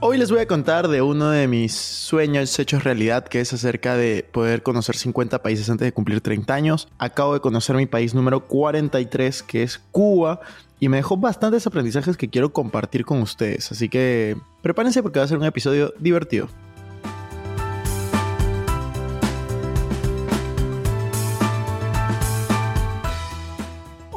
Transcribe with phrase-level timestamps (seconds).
[0.00, 3.96] Hoy les voy a contar de uno de mis sueños hechos realidad, que es acerca
[3.96, 6.86] de poder conocer 50 países antes de cumplir 30 años.
[6.98, 10.38] Acabo de conocer mi país número 43, que es Cuba,
[10.78, 13.72] y me dejó bastantes aprendizajes que quiero compartir con ustedes.
[13.72, 16.48] Así que prepárense porque va a ser un episodio divertido.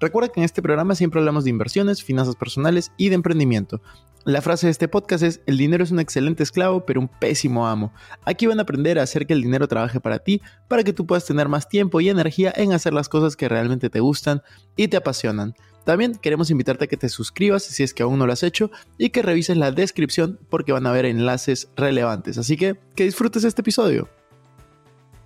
[0.00, 3.80] Recuerda que en este programa siempre hablamos de inversiones, finanzas personales y de emprendimiento.
[4.24, 7.66] La frase de este podcast es, el dinero es un excelente esclavo, pero un pésimo
[7.66, 7.92] amo.
[8.24, 11.06] Aquí van a aprender a hacer que el dinero trabaje para ti, para que tú
[11.06, 14.42] puedas tener más tiempo y energía en hacer las cosas que realmente te gustan
[14.76, 15.54] y te apasionan.
[15.84, 18.70] También queremos invitarte a que te suscribas si es que aún no lo has hecho
[18.98, 22.36] y que revises la descripción porque van a haber enlaces relevantes.
[22.36, 24.08] Así que que disfrutes este episodio.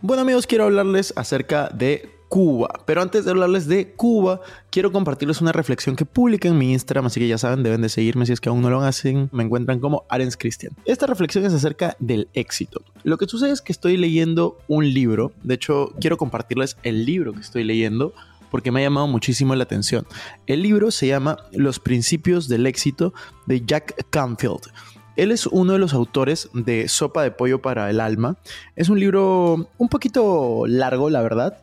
[0.01, 2.81] Bueno amigos, quiero hablarles acerca de Cuba.
[2.87, 7.05] Pero antes de hablarles de Cuba, quiero compartirles una reflexión que publiqué en mi Instagram,
[7.05, 9.29] así que ya saben, deben de seguirme si es que aún no lo hacen.
[9.33, 10.73] Me encuentran como Arens Christian.
[10.87, 12.81] Esta reflexión es acerca del éxito.
[13.05, 17.35] Lo que sucede es que estoy leyendo un libro, de hecho quiero compartirles el libro
[17.35, 18.15] que estoy leyendo
[18.51, 20.07] porque me ha llamado muchísimo la atención.
[20.47, 23.13] El libro se llama Los principios del éxito
[23.45, 24.73] de Jack Canfield.
[25.17, 28.39] Él es uno de los autores de Sopa de Pollo para el Alma.
[28.75, 31.59] Es un libro un poquito largo, la verdad,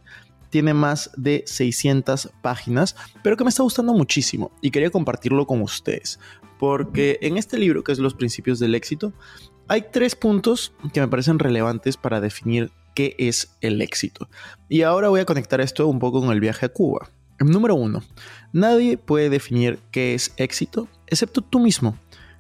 [0.50, 5.62] tiene más de 600 páginas, pero que me está gustando muchísimo y quería compartirlo con
[5.62, 6.20] ustedes,
[6.58, 9.14] porque en este libro, que es Los Principios del Éxito,
[9.68, 14.28] hay tres puntos que me parecen relevantes para definir qué es el éxito.
[14.68, 17.10] Y ahora voy a conectar esto un poco con el viaje a Cuba.
[17.40, 18.02] Número uno,
[18.52, 21.98] nadie puede definir qué es éxito excepto tú mismo.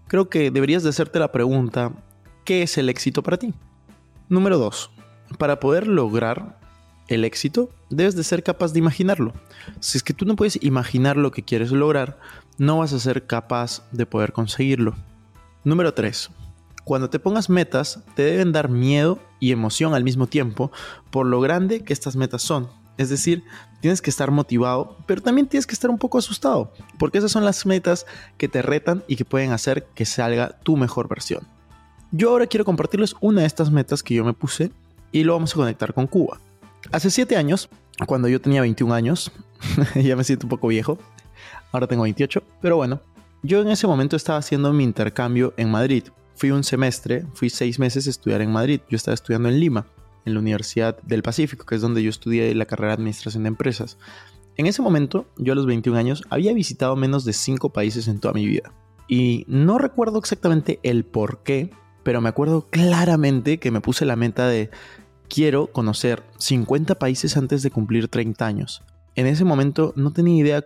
[0.07, 1.93] Creo que deberías de hacerte la pregunta,
[2.45, 3.53] ¿qué es el éxito para ti?
[4.27, 4.91] Número dos,
[5.37, 6.58] para poder lograr
[7.09, 9.33] el éxito, debes de ser capaz de imaginarlo.
[9.79, 12.19] Si es que tú no puedes imaginar lo que quieres lograr,
[12.57, 14.95] no vas a ser capaz de poder conseguirlo.
[15.63, 16.29] Número 3.
[16.85, 20.71] Cuando te pongas metas, te deben dar miedo y emoción al mismo tiempo
[21.09, 22.69] por lo grande que estas metas son.
[22.97, 23.43] Es decir,
[23.81, 27.45] tienes que estar motivado, pero también tienes que estar un poco asustado, porque esas son
[27.45, 28.05] las metas
[28.37, 31.47] que te retan y que pueden hacer que salga tu mejor versión.
[32.11, 34.71] Yo ahora quiero compartirles una de estas metas que yo me puse
[35.11, 36.39] y lo vamos a conectar con Cuba.
[36.91, 37.69] Hace 7 años,
[38.07, 39.31] cuando yo tenía 21 años,
[39.95, 40.97] ya me siento un poco viejo,
[41.71, 43.01] ahora tengo 28, pero bueno,
[43.43, 46.05] yo en ese momento estaba haciendo mi intercambio en Madrid.
[46.35, 48.81] Fui un semestre, fui seis meses a estudiar en Madrid.
[48.89, 49.85] Yo estaba estudiando en Lima,
[50.25, 53.49] en la Universidad del Pacífico, que es donde yo estudié la carrera de Administración de
[53.49, 53.97] Empresas.
[54.57, 58.19] En ese momento, yo a los 21 años, había visitado menos de 5 países en
[58.19, 58.73] toda mi vida.
[59.07, 61.69] Y no recuerdo exactamente el por qué,
[62.03, 64.71] pero me acuerdo claramente que me puse la meta de
[65.29, 68.81] quiero conocer 50 países antes de cumplir 30 años.
[69.15, 70.65] En ese momento no tenía idea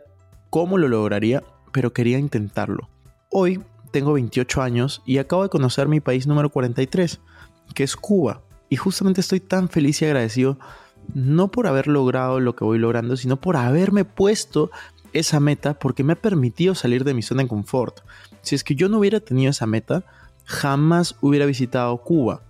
[0.49, 2.89] cómo lo lograría, pero quería intentarlo.
[3.29, 3.59] Hoy
[3.91, 7.19] tengo 28 años y acabo de conocer mi país número 43,
[7.75, 8.41] que es Cuba.
[8.69, 10.57] Y justamente estoy tan feliz y agradecido
[11.13, 14.71] no por haber logrado lo que voy logrando, sino por haberme puesto
[15.11, 17.99] esa meta porque me ha permitido salir de mi zona de confort.
[18.41, 20.03] Si es que yo no hubiera tenido esa meta,
[20.45, 22.41] jamás hubiera visitado Cuba.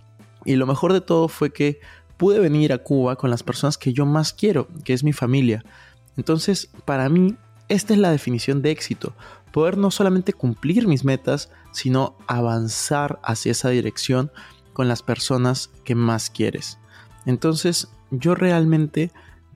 [0.44, 1.80] Y lo mejor de todo fue que
[2.16, 5.64] pude venir a Cuba con las personas que yo más quiero, que es mi familia.
[6.16, 7.36] Entonces, para mí,
[7.68, 9.14] esta es la definición de éxito.
[9.52, 14.30] Poder no solamente cumplir mis metas, sino avanzar hacia esa dirección
[14.72, 16.78] con las personas que más quieres.
[17.26, 19.10] Entonces, yo realmente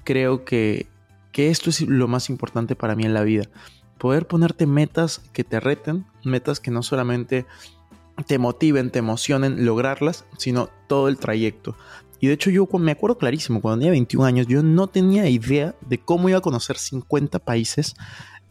[0.04, 0.86] creo que,
[1.32, 3.44] que esto es lo más importante para mí en la vida.
[3.98, 7.46] Poder ponerte metas que te reten, metas que no solamente
[8.26, 11.76] te motiven, te emocionen lograrlas, sino todo el trayecto.
[12.20, 15.74] Y de hecho yo me acuerdo clarísimo, cuando tenía 21 años, yo no tenía idea
[15.86, 17.94] de cómo iba a conocer 50 países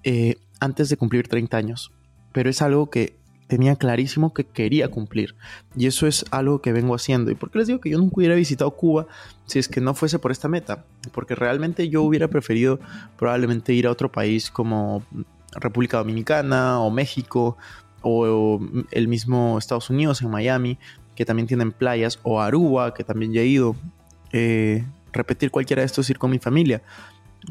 [0.04, 1.92] eh, antes de cumplir 30 años.
[2.32, 3.18] Pero es algo que
[3.48, 5.36] tenía clarísimo que quería cumplir.
[5.76, 7.32] Y eso es algo que vengo haciendo.
[7.32, 9.08] ¿Y por qué les digo que yo nunca hubiera visitado Cuba
[9.46, 10.86] si es que no fuese por esta meta?
[11.12, 12.80] Porque realmente yo hubiera preferido
[13.18, 15.04] probablemente ir a otro país como
[15.54, 17.58] República Dominicana o México
[18.08, 18.60] o
[18.92, 20.78] el mismo Estados Unidos en Miami
[21.16, 23.76] que también tienen playas, o Aruba, que también ya he ido.
[24.34, 26.82] Eh, repetir cualquiera de estos ir con mi familia.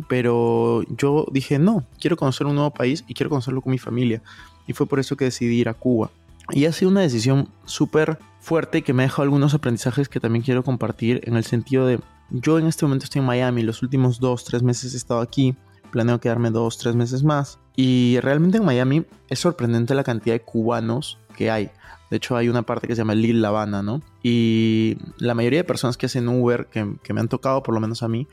[0.09, 4.23] Pero yo dije, no, quiero conocer un nuevo país y quiero conocerlo con mi familia.
[4.67, 6.11] Y fue por eso que decidí ir a Cuba.
[6.53, 10.45] Y ha sido una decisión súper fuerte que me ha dejado algunos aprendizajes que también
[10.45, 11.99] quiero compartir en el sentido de,
[12.31, 15.57] yo en este momento estoy en Miami, los últimos dos, tres meses he estado aquí,
[15.91, 17.59] planeo quedarme dos, tres meses más.
[17.77, 21.71] Y realmente en Miami es sorprendente la cantidad de cubanos que hay.
[22.11, 24.01] De hecho, hay una parte que se llama Lil La Habana, ¿no?
[24.23, 28.03] Y la mayoría de personas que hacen Uber, que, me han tocado, por lo menos
[28.03, 28.29] a mí,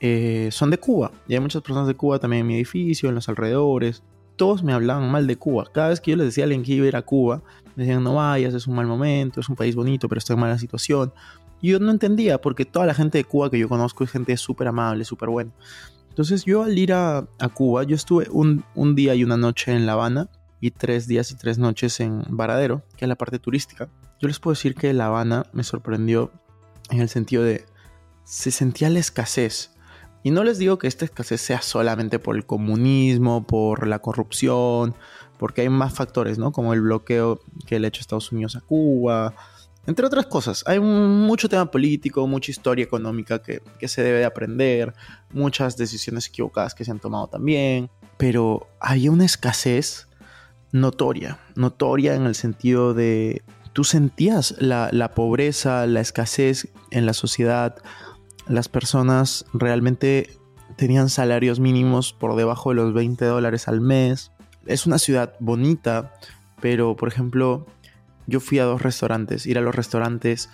[0.00, 1.12] eh, son de Cuba.
[1.26, 4.02] Y hay muchas personas de Cuba también en mi edificio, en los alrededores.
[4.36, 5.64] Todos me hablaban mal de Cuba.
[5.72, 7.42] Cada vez que yo les decía a alguien que iba a ir a Cuba,
[7.74, 10.40] me decían, no vayas, es un mal momento, es un país bonito, pero está en
[10.40, 11.12] mala situación.
[11.62, 14.36] Y yo no entendía, porque toda la gente de Cuba que yo conozco es gente
[14.36, 15.52] súper amable, súper buena.
[16.16, 19.84] Entonces yo al ir a, Cuba, yo estuve un, un, día y una noche en
[19.84, 20.30] La Habana
[20.62, 23.90] y tres días y tres noches en Varadero, que es la parte turística.
[24.18, 26.32] Yo les puedo decir que La Habana me sorprendió
[26.88, 27.66] en el sentido de
[28.24, 29.72] se sentía la escasez.
[30.22, 34.94] Y no les digo que esta escasez sea solamente por el comunismo, por la corrupción,
[35.38, 36.50] porque hay más factores, ¿no?
[36.50, 39.34] Como el bloqueo que le ha hecho Estados Unidos a Cuba,
[39.86, 40.64] entre otras cosas.
[40.66, 44.94] Hay mucho tema político, mucha historia económica que, que se debe de aprender,
[45.32, 50.08] muchas decisiones equivocadas que se han tomado también, pero hay una escasez
[50.72, 53.42] notoria, notoria en el sentido de
[53.76, 57.76] tú sentías la, pobreza, la escasez en la sociedad,
[58.48, 60.38] las personas realmente
[60.76, 64.32] tenían salarios mínimos por debajo de los 20 dólares al mes.
[64.64, 66.14] Es una ciudad bonita,
[66.62, 67.66] pero por ejemplo,
[68.26, 69.46] yo fui a dos restaurantes.
[69.46, 70.48] Ir a los restaurantes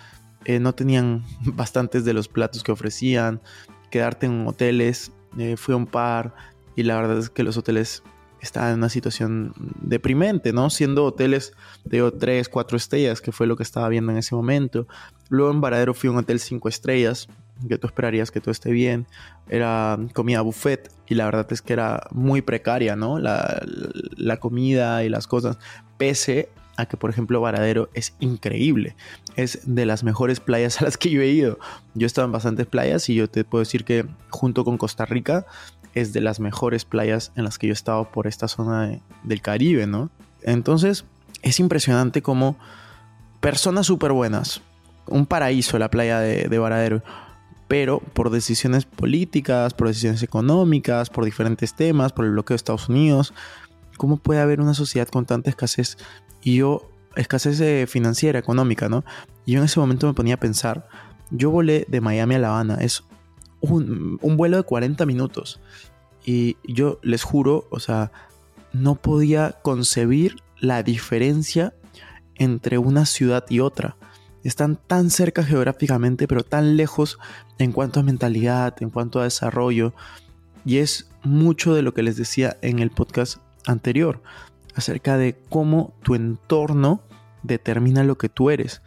[0.45, 3.41] eh, no tenían bastantes de los platos que ofrecían.
[3.89, 6.33] Quedarte en hoteles, eh, fui a un par
[6.75, 8.03] y la verdad es que los hoteles
[8.41, 10.69] estaba en una situación deprimente, ¿no?
[10.69, 11.53] Siendo hoteles
[11.85, 14.85] de 3, 4 estrellas, que fue lo que estaba viendo en ese momento.
[15.29, 17.29] Luego en Varadero fui a un hotel 5 estrellas,
[17.69, 19.07] que tú esperarías que todo esté bien.
[19.47, 23.17] Era comida buffet y la verdad es que era muy precaria, ¿no?
[23.17, 23.61] La,
[24.17, 25.57] la comida y las cosas,
[25.97, 28.95] pese a que, por ejemplo, Varadero es increíble.
[29.35, 31.59] Es de las mejores playas a las que yo he ido.
[31.93, 35.05] Yo he estado en bastantes playas y yo te puedo decir que junto con Costa
[35.05, 35.45] Rica
[35.93, 39.41] es de las mejores playas en las que yo he estado por esta zona del
[39.41, 40.09] Caribe, ¿no?
[40.41, 41.05] Entonces,
[41.43, 42.57] es impresionante como
[43.39, 44.61] personas súper buenas,
[45.07, 47.03] un paraíso la playa de, de Varadero,
[47.67, 52.89] pero por decisiones políticas, por decisiones económicas, por diferentes temas, por el bloqueo de Estados
[52.89, 53.33] Unidos,
[53.97, 55.97] ¿cómo puede haber una sociedad con tanta escasez?
[56.41, 59.03] Y yo, escasez eh, financiera, económica, ¿no?
[59.45, 60.87] Y yo en ese momento me ponía a pensar,
[61.31, 63.03] yo volé de Miami a La Habana, es
[63.69, 65.59] un, vuelo de 40 minutos.
[66.25, 68.11] Y yo les juro, o sea,
[68.71, 71.73] no podía concebir la diferencia
[72.35, 73.97] entre una ciudad y otra.
[74.43, 77.17] Están tan cerca geográficamente, pero tan lejos
[77.59, 79.93] en cuanto a mentalidad, en cuanto a desarrollo.
[80.65, 84.21] Y es mucho de lo que les decía en el podcast anterior,
[84.75, 87.01] acerca de cómo tu entorno
[87.43, 88.81] determina lo que tú eres.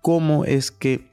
[0.00, 1.12] Cómo es que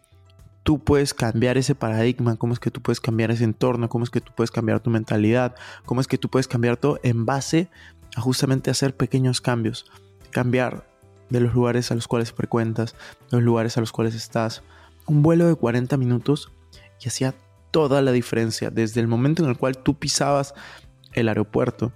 [0.64, 4.10] tú puedes cambiar ese paradigma, cómo es que tú puedes cambiar ese entorno, cómo es
[4.10, 7.70] que tú puedes cambiar tu mentalidad, cómo es que tú puedes cambiar todo en base
[8.16, 9.86] a justamente hacer pequeños cambios,
[10.32, 10.88] cambiar
[11.30, 12.96] de los lugares a los cuales frecuentas,
[13.32, 14.64] los lugares a los cuales estás.
[15.06, 16.52] Un vuelo de 40 minutos
[17.04, 17.36] y hacía
[17.72, 20.54] toda la diferencia desde el momento en el cual tú pisabas
[21.14, 21.92] el aeropuerto.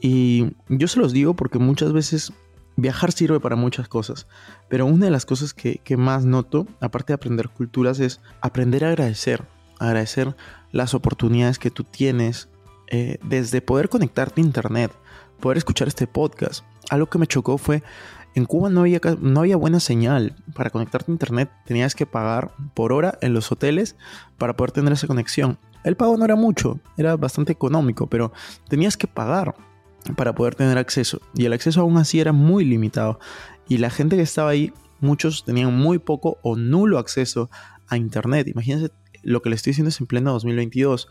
[0.00, 2.32] Y yo se los digo porque muchas veces
[2.76, 4.26] viajar sirve para muchas cosas,
[4.68, 8.88] pero una de las cosas que, más noto, aparte de aprender culturas, es aprender a
[8.88, 9.44] agradecer,
[9.78, 10.36] agradecer
[10.72, 12.48] las oportunidades que tú tienes
[12.88, 14.92] eh, desde poder conectarte a internet,
[15.40, 16.64] poder escuchar este podcast.
[16.90, 17.82] Algo que me chocó fue,
[18.34, 22.52] en Cuba no había, no había buena señal para conectarte a internet, tenías que pagar
[22.74, 23.96] por hora en los hoteles
[24.36, 25.58] para poder tener esa conexión.
[25.84, 28.32] El pago no era mucho, era bastante económico, pero
[28.68, 29.54] tenías que pagar
[30.14, 31.20] para poder tener acceso.
[31.34, 33.18] Y el acceso aún así era muy limitado.
[33.68, 37.50] Y la gente que estaba ahí, muchos tenían muy poco o nulo acceso
[37.88, 38.48] a Internet.
[38.48, 38.90] Imagínense
[39.22, 41.08] lo que le estoy diciendo es en pleno 2022.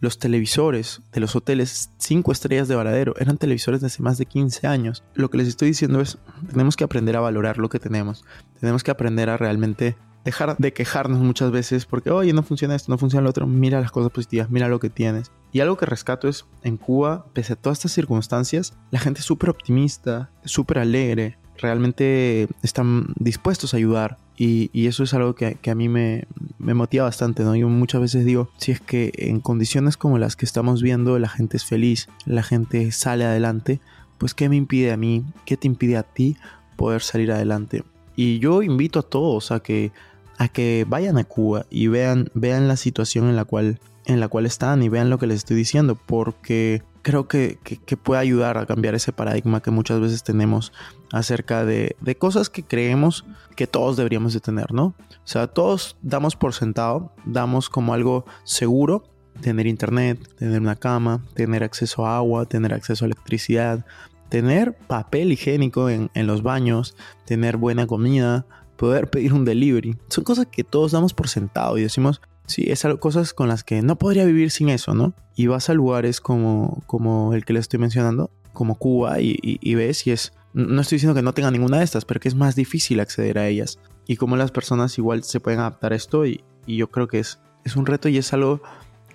[0.00, 4.26] Los televisores de los hoteles 5 estrellas de Varadero eran televisores de hace más de
[4.26, 5.02] 15 años.
[5.14, 6.18] Lo que les estoy diciendo es,
[6.50, 8.24] tenemos que aprender a valorar lo que tenemos.
[8.60, 9.96] Tenemos que aprender a realmente
[10.28, 13.46] dejar de quejarnos muchas veces porque, oye, no funciona esto, no funciona lo otro.
[13.46, 15.32] Mira las cosas positivas, mira lo que tienes.
[15.52, 19.26] Y algo que rescato es, en Cuba, pese a todas estas circunstancias, la gente es
[19.26, 24.18] súper optimista, súper alegre, realmente están dispuestos a ayudar.
[24.36, 26.26] Y, eso es algo que, a mí me,
[26.58, 27.56] me, motiva bastante, ¿no?
[27.56, 31.28] Yo muchas veces digo, si es que en condiciones como las que estamos viendo, la
[31.28, 33.80] gente es feliz, la gente sale adelante,
[34.16, 35.24] pues ¿qué me impide a mí?
[35.44, 36.36] ¿Qué te impide a ti
[36.76, 37.82] poder salir adelante?
[38.14, 39.92] Y yo invito a todos a que,
[40.38, 44.28] a que vayan a Cuba y vean, vean la situación en la, cual, en la
[44.28, 47.58] cual están y vean lo que les estoy diciendo, porque creo que,
[48.02, 50.72] puede ayudar a cambiar ese paradigma que muchas veces tenemos
[51.12, 53.24] acerca de, de, cosas que creemos
[53.56, 54.84] que todos deberíamos de tener, ¿no?
[54.84, 59.04] O sea, todos damos por sentado, damos como algo seguro
[59.40, 63.84] tener internet, tener una cama, tener acceso a agua, tener acceso a electricidad,
[64.28, 68.46] tener papel higiénico en, los baños, tener buena comida,
[68.78, 69.98] poder pedir un delivery.
[70.08, 73.64] Son cosas que todos damos por sentado y decimos, sí, es algo, cosas con las
[73.64, 75.12] que no podría vivir sin eso, ¿no?
[75.36, 79.74] Y vas a lugares como, como el que le estoy mencionando, como Cuba, y, y
[79.74, 82.34] ves y es, no estoy diciendo que no tenga ninguna de estas, pero que es
[82.34, 83.78] más difícil acceder a ellas.
[84.06, 87.38] Y cómo las personas igual se pueden adaptar a esto y, yo creo que es,
[87.64, 88.60] es un reto y es algo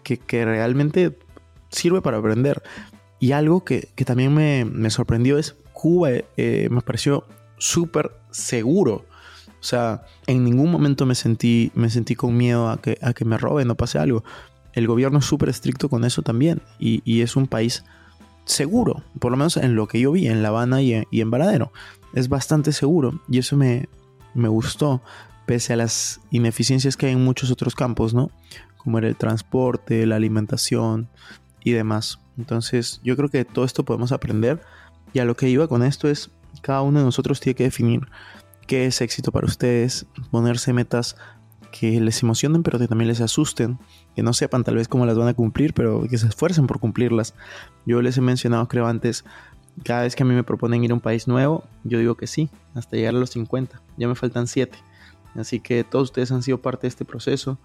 [0.03, 1.17] que, realmente
[1.69, 2.61] sirve para aprender.
[3.19, 7.25] Y algo que, también me, sorprendió es Cuba eh, me pareció
[7.57, 9.05] súper seguro.
[9.63, 13.23] O sea, en ningún momento me sentí, me sentí con miedo a que, a que
[13.23, 14.25] me roben o pase algo.
[14.73, 16.61] El gobierno es súper estricto con eso también.
[16.79, 17.85] Y, y, es un país
[18.43, 21.21] seguro, por lo menos en lo que yo vi en La Habana y en, y
[21.21, 21.71] en Varadero.
[22.13, 23.87] Es bastante seguro y eso me,
[24.33, 25.01] me gustó,
[25.45, 28.31] pese a las ineficiencias que hay en muchos otros campos, ¿no?
[28.83, 31.07] como era el transporte, la alimentación
[31.63, 32.19] y demás.
[32.37, 34.61] Entonces yo creo que todo esto podemos aprender
[35.13, 38.01] y a lo que iba con esto es cada uno de nosotros tiene que definir
[38.67, 41.15] qué es éxito para ustedes, ponerse metas
[41.71, 43.79] que les emocionen pero que también les asusten,
[44.15, 46.79] que no sepan tal vez cómo las van a cumplir, pero que se esfuercen por
[46.79, 47.33] cumplirlas.
[47.85, 49.25] Yo les he mencionado, creo antes,
[49.83, 52.27] cada vez que a mí me proponen ir a un país nuevo, yo digo que
[52.27, 54.77] sí, hasta llegar a los 50, ya me faltan 7.
[55.35, 57.57] Así que todos ustedes han sido parte de este proceso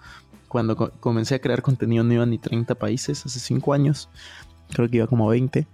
[0.48, 4.08] cuando comencé a crear contenido no iba ni 30 países, hace 5 años,
[4.72, 5.66] creo que iba como 20.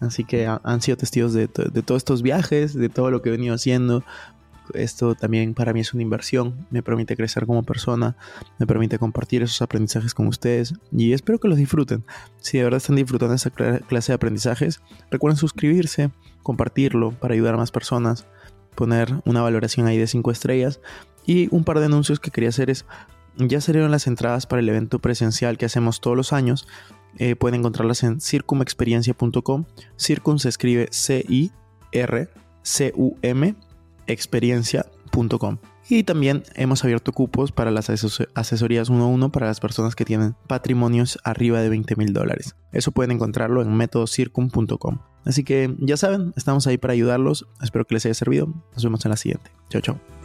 [0.00, 3.54] Así que han sido testigos de, todos estos viajes, de todo lo que he venido
[3.54, 4.02] haciendo.
[4.74, 8.16] Esto también para mí es una inversión, me permite crecer como persona,
[8.58, 12.04] me permite compartir esos aprendizajes con ustedes y espero que los disfruten.
[12.40, 16.10] Si de verdad están disfrutando esta clase de aprendizajes, recuerden suscribirse,
[16.42, 18.26] compartirlo para ayudar a más personas,
[18.74, 20.80] poner una valoración ahí de 5 estrellas
[21.26, 22.84] y un par de anuncios que quería hacer es
[23.36, 26.66] ya salieron las entradas para el evento presencial que hacemos todos los años.
[27.18, 29.64] Eh, pueden encontrarlas en circumexperiencia.com.
[29.96, 31.52] Circum se escribe C-I-R-C-U-M
[34.06, 35.58] experiencia.com.
[35.88, 40.04] Y también hemos abierto cupos para las asesorías 1 a 1 para las personas que
[40.04, 42.56] tienen patrimonios arriba de 20 mil dólares.
[42.72, 44.98] Eso pueden encontrarlo en métodocircum.com.
[45.24, 47.46] Así que ya saben, estamos ahí para ayudarlos.
[47.60, 48.48] Espero que les haya servido.
[48.74, 49.50] Nos vemos en la siguiente.
[49.68, 50.21] Chao, chao.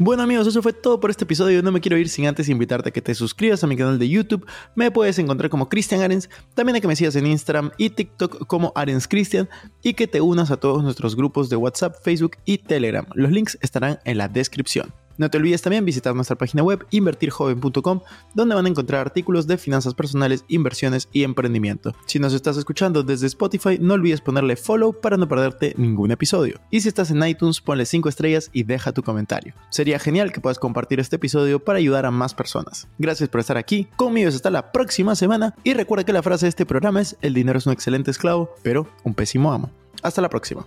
[0.00, 1.62] Bueno amigos, eso fue todo por este episodio.
[1.62, 4.08] No me quiero ir sin antes invitarte a que te suscribas a mi canal de
[4.08, 4.44] YouTube.
[4.74, 6.28] Me puedes encontrar como Cristian Arens.
[6.54, 9.48] También a que me sigas en Instagram y TikTok como Arens Cristian.
[9.82, 13.06] Y que te unas a todos nuestros grupos de WhatsApp, Facebook y Telegram.
[13.14, 14.92] Los links estarán en la descripción.
[15.16, 18.00] No te olvides también visitar nuestra página web invertirjoven.com,
[18.34, 21.94] donde van a encontrar artículos de finanzas personales, inversiones y emprendimiento.
[22.06, 26.60] Si nos estás escuchando desde Spotify, no olvides ponerle follow para no perderte ningún episodio.
[26.70, 29.54] Y si estás en iTunes, ponle 5 estrellas y deja tu comentario.
[29.70, 32.88] Sería genial que puedas compartir este episodio para ayudar a más personas.
[32.98, 36.50] Gracias por estar aquí, conmigo hasta la próxima semana y recuerda que la frase de
[36.50, 39.70] este programa es el dinero es un excelente esclavo, pero un pésimo amo.
[40.02, 40.66] Hasta la próxima.